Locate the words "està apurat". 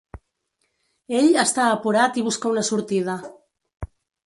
1.43-2.19